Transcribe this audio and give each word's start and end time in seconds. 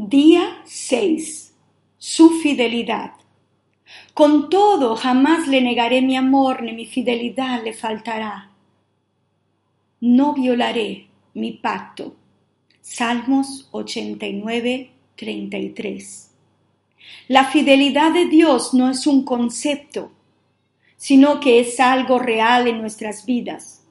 Día 0.00 0.62
6. 0.64 1.54
Su 1.98 2.30
fidelidad. 2.38 3.14
Con 4.14 4.48
todo, 4.48 4.94
jamás 4.94 5.48
le 5.48 5.60
negaré 5.60 6.02
mi 6.02 6.16
amor, 6.16 6.62
ni 6.62 6.72
mi 6.72 6.86
fidelidad 6.86 7.64
le 7.64 7.72
faltará. 7.72 8.52
No 10.00 10.34
violaré 10.34 11.08
mi 11.34 11.50
pacto. 11.50 12.14
Salmos 12.80 13.66
89, 13.72 14.88
33. 15.16 16.30
La 17.26 17.46
fidelidad 17.46 18.12
de 18.12 18.26
Dios 18.26 18.74
no 18.74 18.90
es 18.90 19.04
un 19.04 19.24
concepto, 19.24 20.12
sino 20.96 21.40
que 21.40 21.58
es 21.58 21.80
algo 21.80 22.20
real 22.20 22.68
en 22.68 22.80
nuestras 22.80 23.26
vidas. 23.26 23.82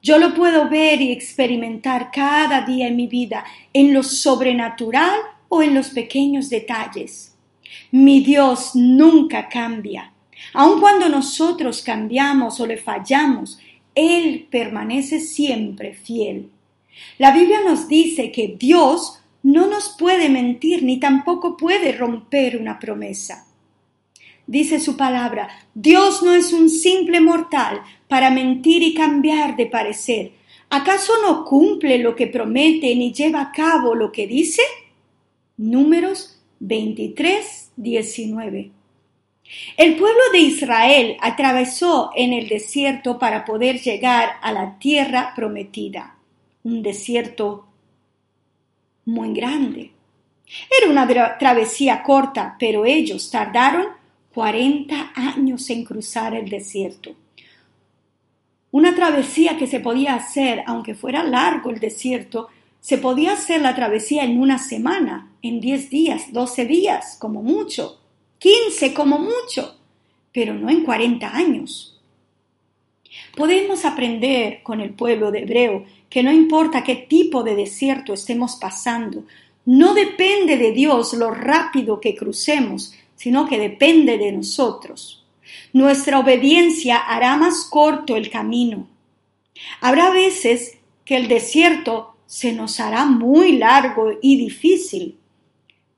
Yo 0.00 0.16
lo 0.16 0.32
puedo 0.32 0.70
ver 0.70 1.02
y 1.02 1.12
experimentar 1.12 2.10
cada 2.10 2.62
día 2.62 2.88
en 2.88 2.96
mi 2.96 3.06
vida, 3.06 3.44
en 3.74 3.92
lo 3.92 4.02
sobrenatural 4.02 5.20
o 5.54 5.62
en 5.62 5.74
los 5.74 5.90
pequeños 5.90 6.48
detalles. 6.48 7.34
Mi 7.90 8.20
Dios 8.20 8.70
nunca 8.74 9.50
cambia. 9.50 10.14
Aun 10.54 10.80
cuando 10.80 11.10
nosotros 11.10 11.82
cambiamos 11.82 12.58
o 12.58 12.66
le 12.66 12.78
fallamos, 12.78 13.58
Él 13.94 14.48
permanece 14.50 15.20
siempre 15.20 15.92
fiel. 15.92 16.48
La 17.18 17.32
Biblia 17.32 17.60
nos 17.62 17.86
dice 17.86 18.32
que 18.32 18.56
Dios 18.58 19.20
no 19.42 19.66
nos 19.66 19.90
puede 19.90 20.30
mentir 20.30 20.82
ni 20.84 20.98
tampoco 20.98 21.58
puede 21.58 21.92
romper 21.92 22.56
una 22.56 22.78
promesa. 22.78 23.46
Dice 24.46 24.80
su 24.80 24.96
palabra, 24.96 25.50
Dios 25.74 26.22
no 26.22 26.32
es 26.32 26.54
un 26.54 26.70
simple 26.70 27.20
mortal 27.20 27.82
para 28.08 28.30
mentir 28.30 28.82
y 28.82 28.94
cambiar 28.94 29.56
de 29.56 29.66
parecer. 29.66 30.32
¿Acaso 30.70 31.12
no 31.20 31.44
cumple 31.44 31.98
lo 31.98 32.16
que 32.16 32.26
promete 32.26 32.96
ni 32.96 33.12
lleva 33.12 33.42
a 33.42 33.52
cabo 33.52 33.94
lo 33.94 34.10
que 34.10 34.26
dice? 34.26 34.62
Números 35.56 36.40
23, 36.60 37.72
19. 37.76 38.70
El 39.76 39.96
pueblo 39.96 40.20
de 40.32 40.38
Israel 40.38 41.16
atravesó 41.20 42.10
en 42.16 42.32
el 42.32 42.48
desierto 42.48 43.18
para 43.18 43.44
poder 43.44 43.78
llegar 43.80 44.36
a 44.40 44.52
la 44.52 44.78
tierra 44.78 45.32
prometida, 45.36 46.16
un 46.62 46.82
desierto 46.82 47.66
muy 49.04 49.34
grande. 49.34 49.90
Era 50.80 50.90
una 50.90 51.38
travesía 51.38 52.02
corta, 52.02 52.56
pero 52.58 52.84
ellos 52.86 53.30
tardaron 53.30 53.88
40 54.32 55.12
años 55.14 55.68
en 55.70 55.84
cruzar 55.84 56.34
el 56.34 56.48
desierto. 56.48 57.14
Una 58.70 58.94
travesía 58.94 59.58
que 59.58 59.66
se 59.66 59.80
podía 59.80 60.14
hacer, 60.14 60.62
aunque 60.66 60.94
fuera 60.94 61.22
largo 61.22 61.68
el 61.68 61.78
desierto, 61.78 62.48
se 62.82 62.98
podía 62.98 63.34
hacer 63.34 63.62
la 63.62 63.76
travesía 63.76 64.24
en 64.24 64.40
una 64.40 64.58
semana, 64.58 65.30
en 65.40 65.60
10 65.60 65.88
días, 65.88 66.32
12 66.32 66.66
días, 66.66 67.16
como 67.20 67.40
mucho, 67.40 68.00
15 68.40 68.92
como 68.92 69.20
mucho, 69.20 69.76
pero 70.32 70.52
no 70.52 70.68
en 70.68 70.82
40 70.82 71.32
años. 71.32 72.00
Podemos 73.36 73.84
aprender 73.84 74.64
con 74.64 74.80
el 74.80 74.94
pueblo 74.94 75.30
de 75.30 75.42
Hebreo 75.42 75.84
que 76.10 76.24
no 76.24 76.32
importa 76.32 76.82
qué 76.82 76.96
tipo 76.96 77.44
de 77.44 77.54
desierto 77.54 78.14
estemos 78.14 78.56
pasando, 78.56 79.24
no 79.64 79.94
depende 79.94 80.56
de 80.56 80.72
Dios 80.72 81.12
lo 81.12 81.30
rápido 81.30 82.00
que 82.00 82.16
crucemos, 82.16 82.94
sino 83.14 83.46
que 83.46 83.60
depende 83.60 84.18
de 84.18 84.32
nosotros. 84.32 85.24
Nuestra 85.72 86.18
obediencia 86.18 86.96
hará 86.96 87.36
más 87.36 87.64
corto 87.70 88.16
el 88.16 88.28
camino. 88.28 88.88
Habrá 89.80 90.10
veces 90.10 90.78
que 91.04 91.16
el 91.16 91.28
desierto 91.28 92.11
se 92.26 92.52
nos 92.52 92.80
hará 92.80 93.04
muy 93.04 93.58
largo 93.58 94.12
y 94.22 94.36
difícil, 94.36 95.18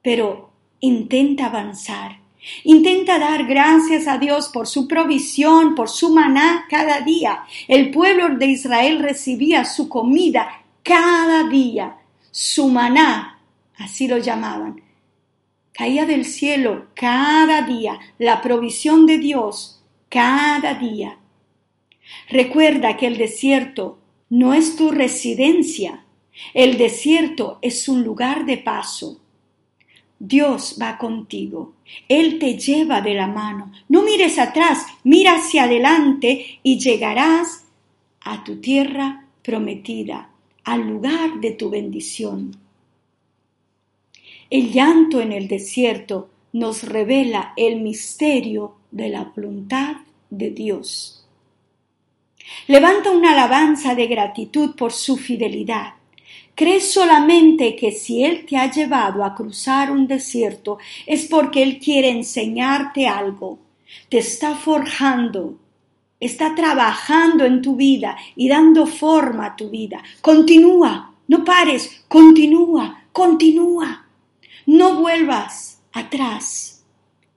pero 0.02 0.50
intenta 0.80 1.46
avanzar. 1.46 2.20
Intenta 2.62 3.18
dar 3.18 3.46
gracias 3.46 4.06
a 4.06 4.18
Dios 4.18 4.48
por 4.48 4.66
su 4.66 4.86
provisión, 4.86 5.74
por 5.74 5.88
su 5.88 6.12
maná 6.12 6.66
cada 6.68 7.00
día. 7.00 7.44
El 7.68 7.90
pueblo 7.90 8.36
de 8.36 8.46
Israel 8.46 8.98
recibía 8.98 9.64
su 9.64 9.88
comida 9.88 10.62
cada 10.82 11.48
día, 11.48 11.96
su 12.30 12.68
maná, 12.68 13.40
así 13.78 14.06
lo 14.06 14.18
llamaban, 14.18 14.82
caía 15.72 16.04
del 16.04 16.26
cielo 16.26 16.88
cada 16.94 17.62
día, 17.62 17.98
la 18.18 18.42
provisión 18.42 19.06
de 19.06 19.18
Dios 19.18 19.82
cada 20.10 20.74
día. 20.74 21.18
Recuerda 22.28 22.96
que 22.98 23.06
el 23.06 23.16
desierto 23.16 23.98
no 24.28 24.52
es 24.52 24.76
tu 24.76 24.90
residencia, 24.90 26.03
el 26.52 26.78
desierto 26.78 27.58
es 27.62 27.88
un 27.88 28.02
lugar 28.02 28.44
de 28.46 28.58
paso. 28.58 29.20
Dios 30.18 30.78
va 30.80 30.96
contigo, 30.96 31.74
Él 32.08 32.38
te 32.38 32.56
lleva 32.56 33.00
de 33.00 33.14
la 33.14 33.26
mano. 33.26 33.72
No 33.88 34.02
mires 34.02 34.38
atrás, 34.38 34.86
mira 35.02 35.36
hacia 35.36 35.64
adelante 35.64 36.60
y 36.62 36.78
llegarás 36.78 37.64
a 38.20 38.42
tu 38.42 38.60
tierra 38.60 39.26
prometida, 39.42 40.30
al 40.64 40.88
lugar 40.88 41.40
de 41.40 41.50
tu 41.52 41.68
bendición. 41.68 42.56
El 44.50 44.72
llanto 44.72 45.20
en 45.20 45.32
el 45.32 45.48
desierto 45.48 46.30
nos 46.52 46.84
revela 46.84 47.52
el 47.56 47.80
misterio 47.80 48.76
de 48.90 49.08
la 49.08 49.24
voluntad 49.24 49.96
de 50.30 50.50
Dios. 50.50 51.26
Levanta 52.68 53.10
una 53.10 53.32
alabanza 53.32 53.94
de 53.94 54.06
gratitud 54.06 54.76
por 54.76 54.92
su 54.92 55.16
fidelidad. 55.16 55.94
Crees 56.54 56.92
solamente 56.92 57.74
que 57.74 57.90
si 57.90 58.24
Él 58.24 58.46
te 58.46 58.56
ha 58.56 58.70
llevado 58.70 59.24
a 59.24 59.34
cruzar 59.34 59.90
un 59.90 60.06
desierto 60.06 60.78
es 61.06 61.26
porque 61.26 61.62
Él 61.62 61.78
quiere 61.78 62.10
enseñarte 62.10 63.08
algo, 63.08 63.58
te 64.08 64.18
está 64.18 64.54
forjando, 64.54 65.56
está 66.20 66.54
trabajando 66.54 67.44
en 67.44 67.60
tu 67.60 67.76
vida 67.76 68.16
y 68.36 68.48
dando 68.48 68.86
forma 68.86 69.46
a 69.46 69.56
tu 69.56 69.68
vida. 69.70 70.02
Continúa, 70.20 71.12
no 71.26 71.44
pares, 71.44 72.04
continúa, 72.08 73.04
continúa. 73.12 74.06
No 74.66 75.00
vuelvas 75.00 75.80
atrás. 75.92 76.84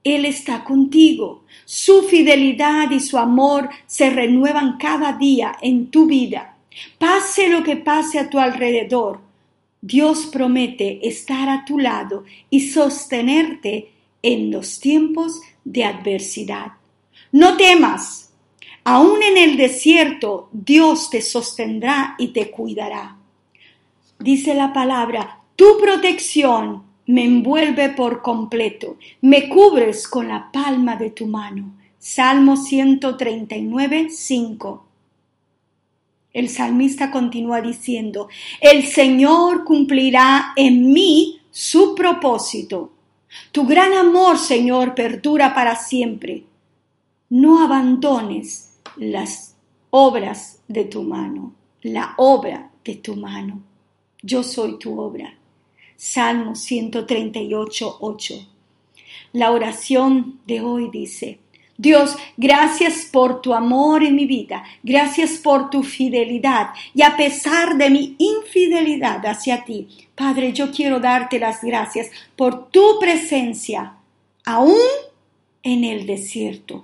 Él 0.04 0.26
está 0.26 0.64
contigo. 0.64 1.44
Su 1.66 2.04
fidelidad 2.04 2.92
y 2.92 3.00
su 3.00 3.18
amor 3.18 3.70
se 3.86 4.10
renuevan 4.10 4.78
cada 4.78 5.14
día 5.14 5.58
en 5.62 5.92
tu 5.92 6.06
vida. 6.06 6.57
Pase 6.98 7.50
lo 7.50 7.64
que 7.64 7.78
pase 7.78 8.20
a 8.20 8.30
tu 8.30 8.40
alrededor, 8.40 9.20
Dios 9.82 10.28
promete 10.28 11.08
estar 11.08 11.50
a 11.50 11.64
tu 11.66 11.78
lado 11.78 12.24
y 12.50 12.70
sostenerte 12.72 13.92
en 14.22 14.52
los 14.52 14.80
tiempos 14.80 15.42
de 15.64 15.84
adversidad. 15.84 16.74
No 17.32 17.58
temas, 17.58 18.34
aún 18.84 19.22
en 19.22 19.38
el 19.38 19.58
desierto 19.58 20.50
Dios 20.52 21.10
te 21.10 21.22
sostendrá 21.22 22.16
y 22.18 22.30
te 22.30 22.50
cuidará. 22.50 23.18
Dice 24.20 24.56
la 24.56 24.74
palabra, 24.74 25.42
tu 25.56 25.78
protección 25.80 26.84
me 27.06 27.24
envuelve 27.24 27.90
por 27.90 28.22
completo, 28.22 28.98
me 29.22 29.48
cubres 29.48 30.08
con 30.08 30.28
la 30.28 30.52
palma 30.52 30.96
de 30.96 31.12
tu 31.12 31.28
mano. 31.28 31.74
Salmo 32.00 32.58
139, 32.58 34.10
5. 34.10 34.87
El 36.38 36.50
salmista 36.50 37.10
continúa 37.10 37.62
diciendo, 37.62 38.30
el 38.62 38.86
Señor 38.86 39.64
cumplirá 39.64 40.54
en 40.56 40.94
mí 40.94 41.42
su 41.50 41.96
propósito. 41.96 42.92
Tu 43.52 43.66
gran 43.66 43.94
amor, 43.94 44.38
Señor, 44.38 44.94
perdura 44.94 45.56
para 45.56 45.76
siempre. 45.76 46.44
No 47.28 47.64
abandones 47.64 48.78
las 48.98 49.56
obras 49.90 50.62
de 50.68 50.86
tu 50.86 51.02
mano, 51.02 51.56
la 51.82 52.14
obra 52.18 52.70
de 52.86 52.94
tu 52.98 53.16
mano. 53.16 53.64
Yo 54.22 54.44
soy 54.44 54.78
tu 54.78 55.00
obra. 55.02 55.34
Salmo 55.96 56.54
138, 56.54 57.98
8. 58.00 58.48
La 59.34 59.50
oración 59.50 60.40
de 60.46 60.62
hoy 60.62 60.92
dice, 60.92 61.40
Dios, 61.80 62.18
gracias 62.38 63.08
por 63.12 63.42
tu 63.42 63.54
amor 63.54 64.04
en 64.04 64.16
mi 64.16 64.26
vida, 64.26 64.64
gracias 64.82 65.38
por 65.38 65.70
tu 65.70 65.84
fidelidad 65.84 66.70
y 66.96 67.04
a 67.04 67.16
pesar 67.16 67.78
de 67.78 67.92
mi 67.92 68.16
infidelidad 68.18 69.24
hacia 69.28 69.64
ti, 69.64 69.88
Padre, 70.16 70.54
yo 70.54 70.72
quiero 70.72 71.00
darte 71.00 71.38
las 71.38 71.62
gracias 71.62 72.10
por 72.36 72.70
tu 72.72 72.98
presencia, 73.00 73.94
aún 74.44 74.76
en 75.62 75.84
el 75.84 76.08
desierto, 76.08 76.84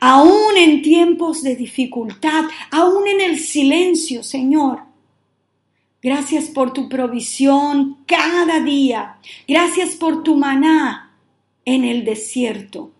aún 0.00 0.54
en 0.58 0.82
tiempos 0.82 1.42
de 1.42 1.56
dificultad, 1.56 2.44
aún 2.70 3.08
en 3.08 3.22
el 3.22 3.38
silencio, 3.38 4.22
Señor. 4.22 4.80
Gracias 6.02 6.46
por 6.46 6.74
tu 6.74 6.88
provisión 6.88 7.98
cada 8.06 8.60
día. 8.60 9.16
Gracias 9.46 9.96
por 9.96 10.22
tu 10.22 10.36
maná 10.36 11.14
en 11.64 11.84
el 11.84 12.04
desierto. 12.04 12.90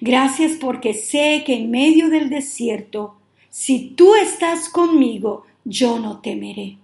Gracias 0.00 0.56
porque 0.60 0.94
sé 0.94 1.42
que 1.46 1.54
en 1.54 1.70
medio 1.70 2.08
del 2.08 2.30
desierto, 2.30 3.16
si 3.48 3.90
tú 3.90 4.14
estás 4.14 4.68
conmigo, 4.68 5.44
yo 5.64 5.98
no 5.98 6.20
temeré. 6.20 6.78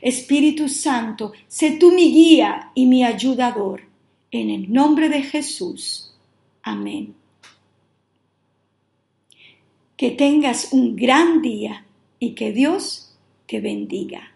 Espíritu 0.00 0.68
Santo, 0.68 1.32
sé 1.48 1.72
tú 1.72 1.92
mi 1.92 2.12
guía 2.12 2.70
y 2.74 2.86
mi 2.86 3.04
ayudador. 3.04 3.82
En 4.30 4.50
el 4.50 4.72
nombre 4.72 5.08
de 5.08 5.22
Jesús. 5.22 6.12
Amén. 6.62 7.14
Que 9.96 10.10
tengas 10.10 10.72
un 10.72 10.96
gran 10.96 11.40
día 11.40 11.86
y 12.18 12.34
que 12.34 12.52
Dios 12.52 13.14
te 13.46 13.60
bendiga. 13.60 14.33